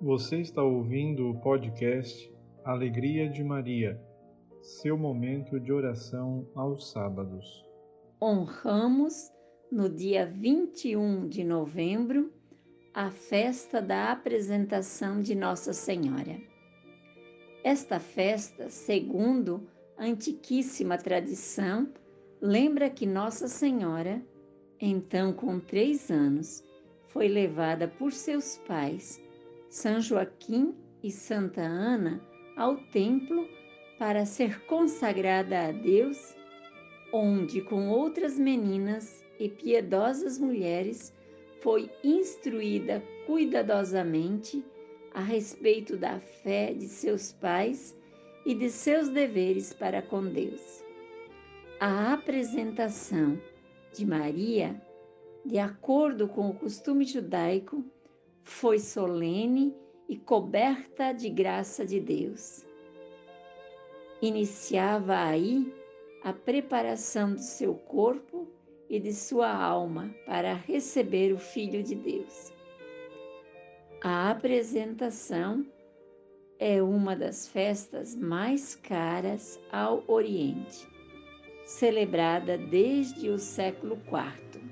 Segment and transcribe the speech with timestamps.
[0.00, 2.32] Você está ouvindo o podcast
[2.64, 4.00] Alegria de Maria,
[4.62, 7.64] seu momento de oração aos sábados.
[8.22, 9.28] Honramos
[9.72, 12.32] no dia 21 de novembro
[12.94, 16.40] a festa da apresentação de Nossa Senhora.
[17.64, 21.92] Esta festa, segundo a antiquíssima tradição,
[22.40, 24.22] lembra que Nossa Senhora,
[24.80, 26.62] então com três anos,
[27.08, 29.20] foi levada por seus pais
[29.68, 32.20] são Joaquim e Santa Ana
[32.56, 33.48] ao templo
[33.98, 36.34] para ser consagrada a Deus,
[37.12, 41.12] onde, com outras meninas e piedosas mulheres,
[41.60, 44.64] foi instruída cuidadosamente
[45.12, 47.96] a respeito da fé de seus pais
[48.46, 50.84] e de seus deveres para com Deus.
[51.80, 53.40] A apresentação
[53.92, 54.80] de Maria,
[55.44, 57.84] de acordo com o costume judaico,
[58.48, 59.76] foi solene
[60.08, 62.66] e coberta de graça de Deus.
[64.22, 65.72] Iniciava aí
[66.24, 68.48] a preparação do seu corpo
[68.88, 72.52] e de sua alma para receber o Filho de Deus.
[74.02, 75.64] A apresentação
[76.58, 80.88] é uma das festas mais caras ao Oriente,
[81.66, 84.62] celebrada desde o século IV.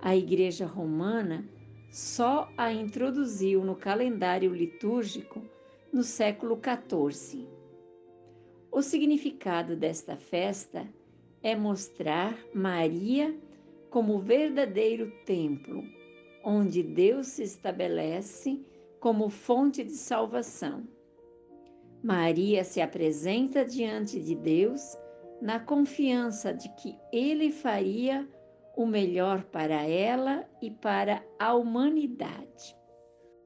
[0.00, 1.46] A Igreja Romana
[1.94, 5.40] só a introduziu no calendário litúrgico
[5.92, 7.46] no século XIV.
[8.68, 10.88] O significado desta festa
[11.40, 13.32] é mostrar Maria
[13.90, 15.84] como verdadeiro templo,
[16.42, 18.60] onde Deus se estabelece
[18.98, 20.82] como fonte de salvação.
[22.02, 24.98] Maria se apresenta diante de Deus
[25.40, 28.28] na confiança de que Ele faria
[28.76, 32.76] o melhor para ela e para a humanidade.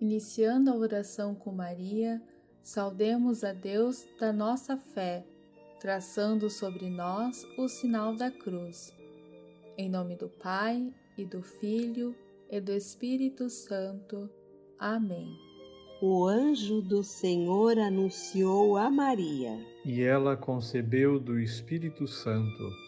[0.00, 2.22] Iniciando a oração com Maria,
[2.62, 5.26] saudemos a Deus da nossa fé,
[5.80, 8.94] traçando sobre nós o sinal da cruz.
[9.76, 12.14] Em nome do Pai e do Filho
[12.50, 14.30] e do Espírito Santo.
[14.78, 15.36] Amém.
[16.00, 19.58] O anjo do Senhor anunciou a Maria.
[19.84, 22.87] E ela concebeu do Espírito Santo.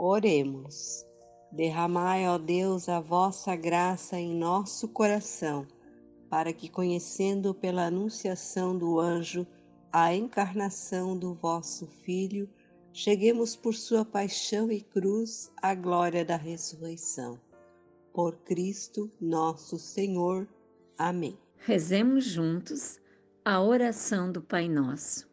[0.00, 1.04] Oremos.
[1.50, 5.66] Derramai, ó Deus, a vossa graça em nosso coração,
[6.30, 9.44] para que, conhecendo pela anunciação do anjo
[9.92, 12.48] a encarnação do vosso Filho,
[12.92, 17.40] cheguemos por sua paixão e cruz à glória da ressurreição.
[18.12, 20.46] Por Cristo nosso Senhor.
[20.96, 21.36] Amém.
[21.56, 23.00] Rezemos juntos
[23.44, 25.28] a oração do Pai Nosso,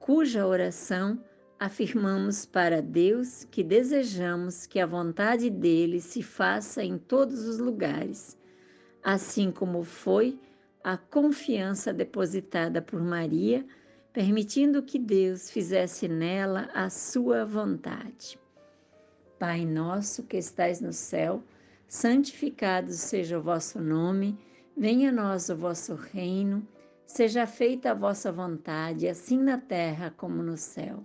[0.00, 1.22] cuja oração
[1.64, 8.36] afirmamos para Deus que desejamos que a vontade dele se faça em todos os lugares,
[9.00, 10.40] assim como foi
[10.82, 13.64] a confiança depositada por Maria,
[14.12, 18.36] permitindo que Deus fizesse nela a sua vontade.
[19.38, 21.44] Pai nosso que estais no céu,
[21.86, 24.36] santificado seja o vosso nome,
[24.76, 26.66] venha a nós o vosso reino,
[27.06, 31.04] seja feita a vossa vontade, assim na terra como no céu.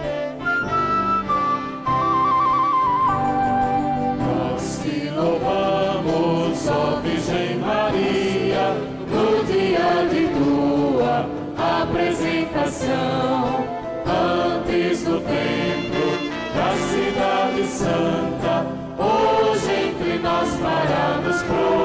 [17.67, 18.65] Santa,
[18.97, 21.80] hoje entre nós para nos proteger.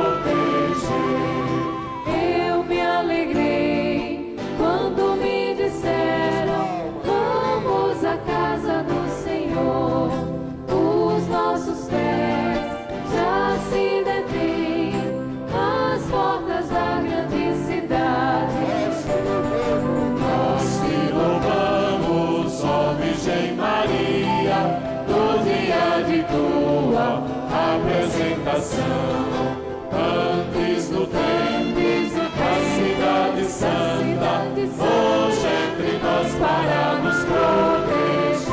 [29.92, 31.76] Antes do tempo
[32.36, 34.32] da cidade santa,
[34.82, 38.46] hoje entre nós para nos proteger.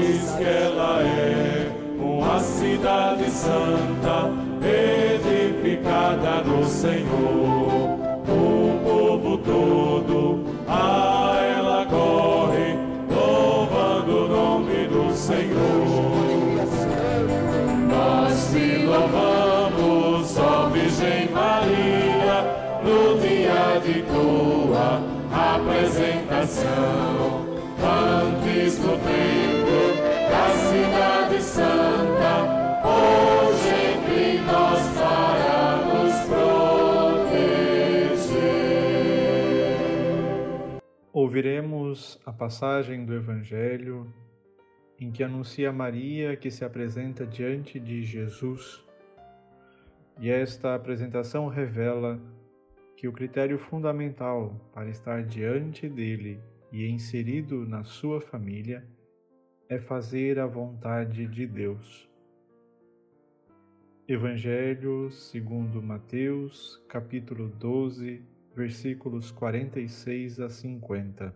[0.00, 4.30] Diz que ela é uma cidade santa,
[4.62, 7.98] edificada no Senhor,
[8.28, 9.93] o povo todo
[41.12, 44.12] Ouviremos a passagem do Evangelho
[45.00, 48.84] em que anuncia Maria que se apresenta diante de Jesus.
[50.20, 52.20] E esta apresentação revela
[53.04, 56.40] que o critério fundamental para estar diante dele
[56.72, 58.82] e inserido na sua família
[59.68, 62.08] é fazer a vontade de Deus.
[64.08, 68.22] Evangelho segundo Mateus, capítulo 12,
[68.56, 71.34] versículos 46 a 50.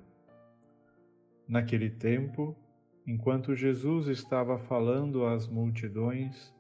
[1.47, 2.57] Naquele tempo,
[3.07, 6.51] Enquanto Jesus estava falando às multidões,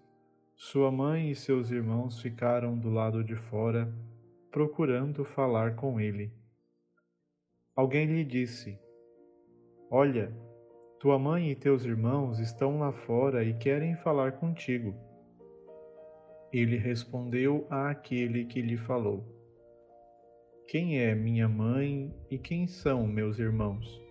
[0.54, 3.90] sua mãe e seus irmãos ficaram do lado de fora,
[4.50, 6.32] procurando falar com ele.
[7.76, 8.78] Alguém lhe disse:
[9.90, 10.32] Olha,
[10.98, 14.94] tua mãe e teus irmãos estão lá fora e querem falar contigo.
[16.52, 19.24] Ele respondeu àquele que lhe falou:
[20.66, 24.08] Quem é minha mãe e quem são meus irmãos?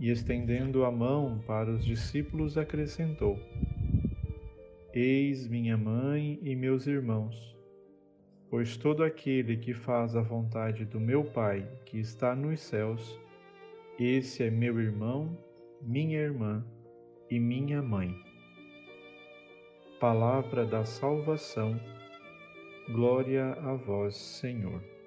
[0.00, 3.38] e estendendo a mão para os discípulos, acrescentou:
[4.94, 7.57] Eis minha mãe e meus irmãos.
[8.50, 13.20] Pois todo aquele que faz a vontade do meu Pai que está nos céus,
[13.98, 15.36] esse é meu irmão,
[15.82, 16.64] minha irmã
[17.30, 18.14] e minha mãe.
[20.00, 21.78] Palavra da salvação,
[22.90, 24.97] glória a vós, Senhor.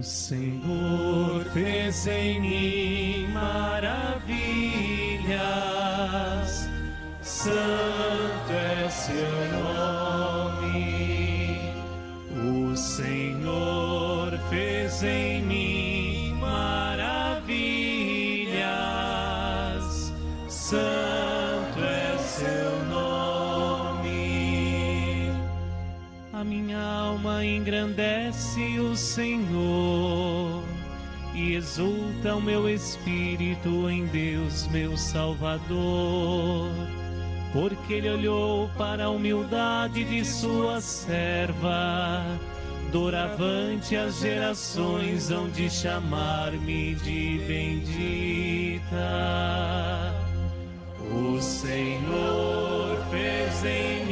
[0.00, 4.30] O Senhor fez em mim maravilhas,
[7.20, 7.99] santo
[32.20, 36.68] exulta o meu espírito em Deus, meu Salvador.
[37.52, 42.24] Porque ele olhou para a humildade de sua serva,
[42.92, 48.90] doravante as gerações hão de chamar-me de bendita.
[51.12, 54.09] O Senhor fez em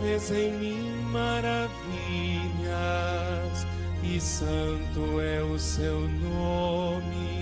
[0.00, 1.66] fez em mim maravilhas,
[4.02, 7.38] e santo é o seu nome.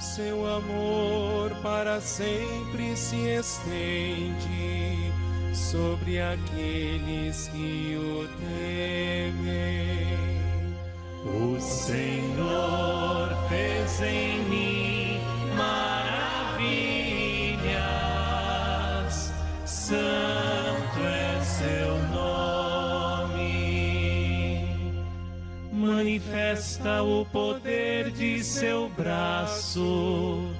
[0.00, 5.12] Seu amor para sempre se estende
[5.54, 10.00] sobre aqueles que o temem.
[11.24, 14.69] O Senhor fez em mim
[27.26, 30.50] Poder de seu braço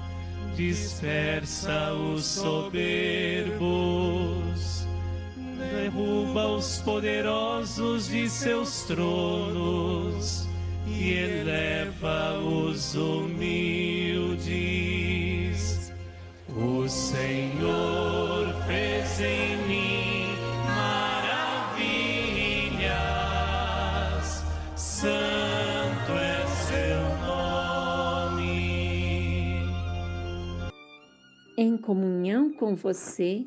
[0.55, 3.61] dispersa os soberbos,
[5.57, 10.47] derruba os poderosos de seus tronos
[10.85, 14.51] e eleva os humildes.
[16.49, 20.20] O Senhor fez em mim
[31.63, 33.45] Em comunhão com você,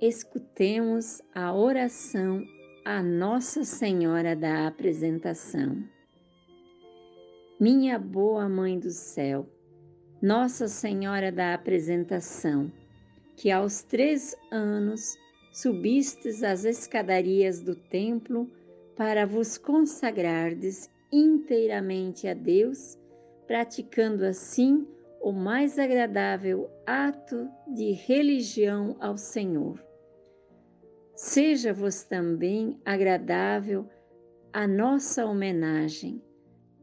[0.00, 2.44] escutemos a oração
[2.84, 5.82] à Nossa Senhora da Apresentação.
[7.58, 9.50] Minha boa Mãe do Céu,
[10.22, 12.70] Nossa Senhora da Apresentação,
[13.36, 15.16] que aos três anos
[15.52, 18.48] subistes as escadarias do templo
[18.96, 22.96] para vos consagrardes inteiramente a Deus,
[23.44, 24.86] praticando assim
[25.26, 29.84] o mais agradável ato de religião ao Senhor.
[31.16, 33.88] Seja-vos também agradável
[34.52, 36.22] a nossa homenagem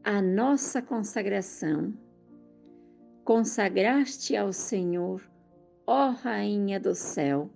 [0.04, 1.94] a nossa consagração.
[3.24, 5.22] Consagraste ao Senhor,
[5.86, 7.48] ó Rainha do céu,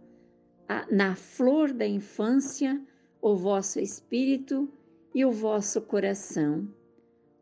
[0.67, 2.83] a, na flor da infância,
[3.21, 4.67] o vosso espírito
[5.15, 6.67] e o vosso coração,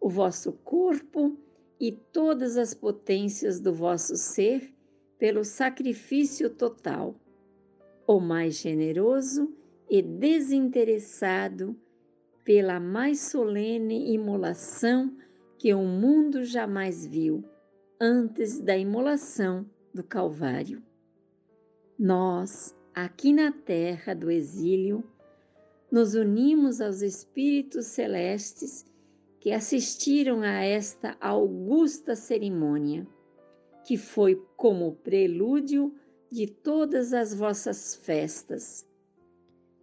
[0.01, 1.46] o vosso corpo
[1.81, 4.73] e todas as potências do vosso ser
[5.19, 7.15] pelo sacrifício total,
[8.07, 9.55] o mais generoso
[9.89, 11.77] e desinteressado
[12.45, 15.17] pela mais solene imolação
[15.59, 17.45] que o mundo jamais viu
[18.01, 20.83] antes da imolação do Calvário.
[21.99, 25.03] Nós, aqui na terra do exílio,
[25.91, 28.85] nos unimos aos espíritos celestes
[29.47, 33.07] que assistiram a esta augusta cerimônia,
[33.87, 35.95] que foi como prelúdio
[36.29, 38.85] de todas as vossas festas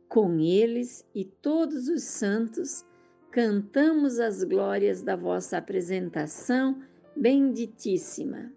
[0.09, 2.85] com eles e todos os santos,
[3.31, 6.83] cantamos as glórias da vossa apresentação
[7.15, 8.51] benditíssima.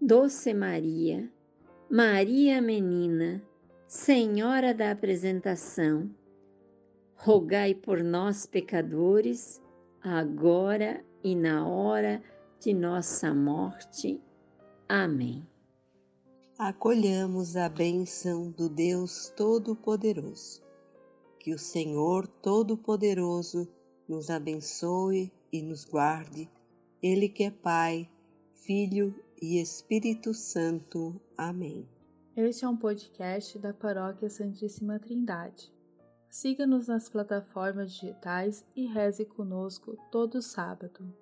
[0.00, 1.28] Doce Maria,
[1.90, 3.42] Maria Menina,
[3.88, 6.08] Senhora da apresentação,
[7.16, 9.60] rogai por nós, pecadores,
[10.02, 12.22] agora e na hora
[12.60, 14.20] de nossa morte.
[14.88, 15.46] Amém
[16.58, 20.60] acolhamos a bênção do Deus Todo-Poderoso.
[21.38, 23.68] Que o Senhor Todo-Poderoso
[24.08, 26.50] nos abençoe e nos guarde,
[27.00, 28.10] Ele que é Pai,
[28.54, 31.20] Filho e Espírito Santo.
[31.36, 31.88] Amém.
[32.36, 35.72] Este é um podcast da Paróquia Santíssima Trindade.
[36.30, 41.12] Siga-nos nas plataformas digitais e reze conosco todo sábado.